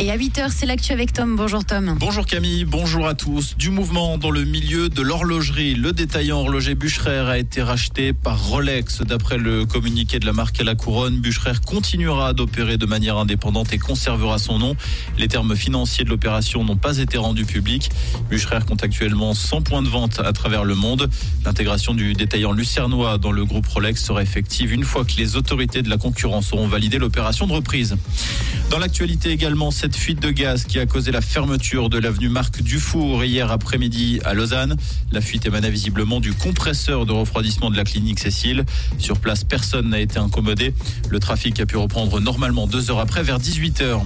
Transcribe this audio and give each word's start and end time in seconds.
Et 0.00 0.12
à 0.12 0.16
8h, 0.16 0.52
c'est 0.54 0.66
l'actu 0.66 0.92
avec 0.92 1.12
Tom. 1.12 1.34
Bonjour 1.34 1.64
Tom. 1.64 1.96
Bonjour 1.98 2.24
Camille, 2.24 2.64
bonjour 2.64 3.08
à 3.08 3.14
tous. 3.14 3.56
Du 3.56 3.70
mouvement 3.70 4.16
dans 4.16 4.30
le 4.30 4.44
milieu 4.44 4.88
de 4.88 5.02
l'horlogerie. 5.02 5.74
Le 5.74 5.92
détaillant 5.92 6.38
horloger 6.38 6.76
Bucherer 6.76 7.28
a 7.28 7.36
été 7.36 7.62
racheté 7.62 8.12
par 8.12 8.40
Rolex. 8.40 9.02
D'après 9.02 9.38
le 9.38 9.66
communiqué 9.66 10.20
de 10.20 10.26
la 10.26 10.32
marque 10.32 10.60
à 10.60 10.62
la 10.62 10.76
couronne, 10.76 11.18
Bucherer 11.18 11.54
continuera 11.66 12.32
d'opérer 12.32 12.76
de 12.76 12.86
manière 12.86 13.16
indépendante 13.16 13.72
et 13.72 13.78
conservera 13.78 14.38
son 14.38 14.60
nom. 14.60 14.76
Les 15.18 15.26
termes 15.26 15.56
financiers 15.56 16.04
de 16.04 16.10
l'opération 16.10 16.62
n'ont 16.62 16.76
pas 16.76 16.98
été 16.98 17.18
rendus 17.18 17.44
publics. 17.44 17.90
Bucherer 18.30 18.60
compte 18.64 18.84
actuellement 18.84 19.34
100 19.34 19.62
points 19.62 19.82
de 19.82 19.88
vente 19.88 20.20
à 20.24 20.32
travers 20.32 20.62
le 20.62 20.76
monde. 20.76 21.10
L'intégration 21.44 21.92
du 21.92 22.12
détaillant 22.12 22.52
lucernois 22.52 23.18
dans 23.18 23.32
le 23.32 23.44
groupe 23.44 23.66
Rolex 23.66 24.04
sera 24.04 24.22
effective 24.22 24.72
une 24.72 24.84
fois 24.84 25.04
que 25.04 25.16
les 25.16 25.34
autorités 25.34 25.82
de 25.82 25.90
la 25.90 25.96
concurrence 25.96 26.52
auront 26.52 26.68
validé 26.68 26.98
l'opération 26.98 27.48
de 27.48 27.52
reprise. 27.52 27.96
Dans 28.70 28.78
l'actualité 28.78 29.30
également, 29.30 29.70
cette 29.70 29.87
fuite 29.96 30.20
de 30.20 30.30
gaz 30.30 30.64
qui 30.64 30.78
a 30.78 30.86
causé 30.86 31.12
la 31.12 31.20
fermeture 31.20 31.88
de 31.88 31.98
l'avenue 31.98 32.28
Marc 32.28 32.62
Dufour 32.62 33.24
hier 33.24 33.50
après-midi 33.50 34.20
à 34.24 34.34
Lausanne. 34.34 34.76
La 35.12 35.20
fuite 35.20 35.46
émanait 35.46 35.70
visiblement 35.70 36.20
du 36.20 36.32
compresseur 36.32 37.06
de 37.06 37.12
refroidissement 37.12 37.70
de 37.70 37.76
la 37.76 37.84
clinique 37.84 38.18
Cécile. 38.18 38.64
Sur 38.98 39.18
place, 39.18 39.44
personne 39.44 39.90
n'a 39.90 40.00
été 40.00 40.18
incommodé. 40.18 40.74
Le 41.10 41.18
trafic 41.20 41.60
a 41.60 41.66
pu 41.66 41.76
reprendre 41.76 42.20
normalement 42.20 42.66
deux 42.66 42.90
heures 42.90 42.98
après, 42.98 43.22
vers 43.22 43.38
18 43.38 43.80
heures. 43.80 44.04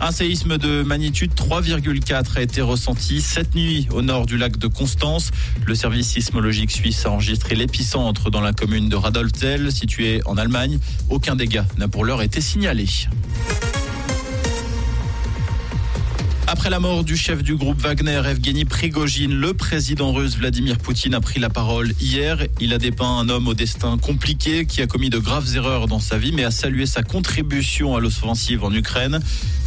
Un 0.00 0.12
séisme 0.12 0.56
de 0.58 0.82
magnitude 0.82 1.32
3,4 1.34 2.38
a 2.38 2.42
été 2.42 2.60
ressenti 2.60 3.20
cette 3.20 3.54
nuit 3.54 3.88
au 3.92 4.02
nord 4.02 4.26
du 4.26 4.38
lac 4.38 4.56
de 4.56 4.66
Constance. 4.66 5.30
Le 5.66 5.74
service 5.74 6.08
sismologique 6.08 6.70
suisse 6.70 7.04
a 7.04 7.10
enregistré 7.10 7.54
l'épicentre 7.54 8.30
dans 8.30 8.40
la 8.40 8.52
commune 8.52 8.88
de 8.88 8.96
Radolfzell, 8.96 9.72
située 9.72 10.22
en 10.24 10.36
Allemagne. 10.36 10.78
Aucun 11.08 11.36
dégât 11.36 11.66
n'a 11.78 11.88
pour 11.88 12.04
l'heure 12.04 12.22
été 12.22 12.40
signalé. 12.40 12.86
Après 16.60 16.68
la 16.68 16.78
mort 16.78 17.04
du 17.04 17.16
chef 17.16 17.42
du 17.42 17.56
groupe 17.56 17.80
Wagner, 17.80 18.20
Evgeny 18.26 18.66
Prigogine, 18.66 19.32
le 19.32 19.54
président 19.54 20.12
russe 20.12 20.36
Vladimir 20.36 20.76
Poutine 20.76 21.14
a 21.14 21.20
pris 21.22 21.40
la 21.40 21.48
parole 21.48 21.94
hier. 22.02 22.46
Il 22.60 22.74
a 22.74 22.78
dépeint 22.78 23.16
un 23.16 23.30
homme 23.30 23.48
au 23.48 23.54
destin 23.54 23.96
compliqué 23.96 24.66
qui 24.66 24.82
a 24.82 24.86
commis 24.86 25.08
de 25.08 25.16
graves 25.16 25.56
erreurs 25.56 25.86
dans 25.86 26.00
sa 26.00 26.18
vie, 26.18 26.32
mais 26.32 26.44
a 26.44 26.50
salué 26.50 26.84
sa 26.84 27.02
contribution 27.02 27.96
à 27.96 28.00
l'offensive 28.00 28.62
en 28.62 28.70
Ukraine. 28.74 29.20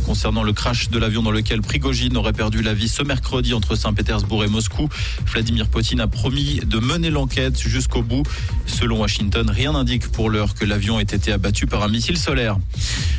Concernant 0.05 0.43
le 0.43 0.53
crash 0.53 0.89
de 0.89 0.99
l'avion 0.99 1.23
dans 1.23 1.31
lequel 1.31 1.61
Prigogine 1.61 2.17
aurait 2.17 2.33
perdu 2.33 2.61
la 2.61 2.73
vie 2.73 2.87
ce 2.87 3.03
mercredi 3.03 3.53
entre 3.53 3.75
Saint-Pétersbourg 3.75 4.43
et 4.43 4.47
Moscou, 4.47 4.89
Vladimir 5.25 5.67
Poutine 5.67 6.01
a 6.01 6.07
promis 6.07 6.59
de 6.65 6.79
mener 6.79 7.09
l'enquête 7.09 7.59
jusqu'au 7.59 8.01
bout. 8.01 8.23
Selon 8.65 8.99
Washington, 8.99 9.49
rien 9.49 9.73
n'indique 9.73 10.09
pour 10.09 10.29
l'heure 10.29 10.53
que 10.55 10.65
l'avion 10.65 10.99
ait 10.99 11.03
été 11.03 11.31
abattu 11.31 11.67
par 11.67 11.83
un 11.83 11.87
missile 11.87 12.17
solaire. 12.17 12.57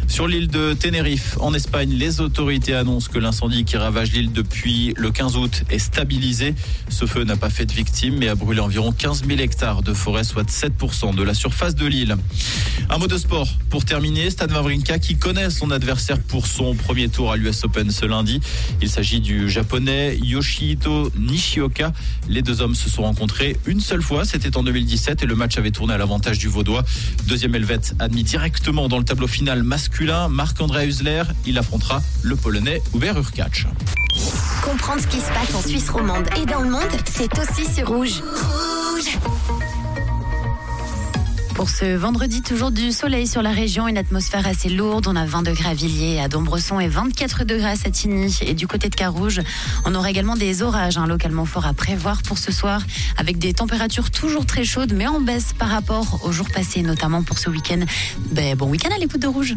Sur 0.07 0.29
l'île 0.29 0.49
de 0.49 0.75
Tenerife, 0.75 1.37
en 1.41 1.55
Espagne, 1.55 1.91
les 1.95 2.21
autorités 2.21 2.75
annoncent 2.75 3.11
que 3.11 3.19
l'incendie 3.19 3.65
qui 3.65 3.77
ravage 3.77 4.13
l'île 4.13 4.33
depuis 4.33 4.93
le 4.97 5.11
15 5.11 5.37
août 5.37 5.65
est 5.71 5.79
stabilisé. 5.79 6.55
Ce 6.89 7.07
feu 7.07 7.25
n'a 7.25 7.37
pas 7.37 7.51
fait 7.51 7.67
de 7.67 7.73
victimes, 7.73 8.19
mais 8.19 8.29
a 8.29 8.35
brûlé 8.35 8.61
environ 8.61 8.93
15 8.93 9.25
000 9.27 9.41
hectares 9.41 9.83
de 9.83 9.95
forêt, 9.95 10.23
soit 10.23 10.49
7% 10.49 11.15
de 11.15 11.23
la 11.23 11.35
surface 11.35 11.75
de 11.75 11.87
l'île. 11.87 12.17
Un 12.91 12.99
mot 12.99 13.07
de 13.07 13.17
sport 13.17 13.49
pour 13.71 13.85
terminer. 13.85 14.31
Stan 14.31 14.47
Wawrinka 14.47 14.99
qui 14.99 15.17
connaît 15.17 15.51
son 15.51 15.71
adversaire 15.71 16.21
pour 16.21 16.47
son 16.47 16.74
premier 16.77 17.09
tour 17.09 17.33
à 17.33 17.37
l'US 17.37 17.65
Open 17.65 17.91
ce 17.91 18.07
lundi. 18.07 18.41
Il 18.81 18.89
s'agit 18.89 19.21
du 19.21 19.49
japonais 19.49 20.19
Yoshihito 20.23 21.11
Nishioka. 21.19 21.93
Les 22.29 22.43
deux 22.43 22.61
hommes 22.61 22.75
se 22.75 22.89
sont 22.91 23.03
rencontrés 23.03 23.57
une 23.67 23.81
seule 23.81 24.03
fois, 24.03 24.25
c'était 24.25 24.57
en 24.57 24.63
2017 24.63 25.23
et 25.23 25.27
le 25.27 25.35
match 25.35 25.59
avait 25.59 25.71
tourné 25.71 25.95
à 25.95 25.99
l'avantage 25.99 26.39
du 26.39 26.49
Vaudois. 26.49 26.85
Deuxième 27.27 27.55
helvète 27.55 27.95
admis 27.99 28.25
directement 28.25 28.89
dans 28.89 28.99
le 28.99 29.05
tableau 29.05 29.27
final 29.27 29.63
masculin, 29.63 30.29
Marc-André 30.29 30.87
Husler. 30.87 31.23
Il 31.47 31.59
affrontera 31.59 32.03
le 32.23 32.37
polonais 32.37 32.83
Hubert 32.95 33.17
Urkacz. 33.17 33.67
Comprendre 34.63 35.03
ce 35.03 35.07
qui 35.09 35.19
se 35.19 35.29
passe 35.29 35.55
en 35.55 35.61
Suisse 35.61 35.91
romande 35.91 36.29
et 36.41 36.47
dans 36.47 36.61
le 36.61 36.71
monde, 36.71 36.83
c'est 37.05 37.31
aussi 37.39 37.73
sur 37.73 37.89
Rouge. 37.89 38.23
Rouge 38.23 39.19
pour 41.55 41.71
ce 41.71 41.97
vendredi, 41.97 42.43
toujours 42.43 42.71
du 42.71 42.91
soleil 42.91 43.27
sur 43.27 43.41
la 43.41 43.51
région, 43.51 43.87
une 43.87 43.97
atmosphère 43.97 44.47
assez 44.47 44.69
lourde. 44.69 45.07
On 45.09 45.15
a 45.15 45.25
20 45.25 45.43
degrés 45.43 45.71
à 45.71 45.75
Villiers, 45.75 46.21
à 46.21 46.29
Dombresson 46.29 46.81
et 46.81 46.89
24 46.89 47.45
degrés 47.45 47.71
à 47.71 47.77
Satigny. 47.77 48.37
Et 48.43 48.55
du 48.55 48.67
côté 48.67 48.89
de 48.89 48.95
Carouge, 48.95 49.41
on 49.85 49.95
aura 49.95 50.11
également 50.11 50.37
des 50.37 50.63
orages 50.63 50.99
hein, 50.99 51.07
localement 51.07 51.45
forts 51.45 51.67
à 51.67 51.73
prévoir 51.73 52.23
pour 52.23 52.39
ce 52.39 52.51
soir, 52.51 52.83
avec 53.17 53.39
des 53.39 53.53
températures 53.53 54.11
toujours 54.11 54.47
très 54.47 54.65
chaudes, 54.65 54.93
mais 54.95 55.07
en 55.07 55.21
baisse 55.21 55.53
par 55.53 55.69
rapport 55.69 56.21
aux 56.25 56.33
jours 56.33 56.49
passés, 56.53 56.83
notamment 56.83 57.23
pour 57.23 57.39
ce 57.39 57.51
week-end. 57.51 57.81
Ben, 58.33 58.57
bon 58.57 58.69
week-end 58.69 58.91
à 58.95 58.99
l'écoute 58.99 59.21
de 59.21 59.29
Rouge. 59.29 59.55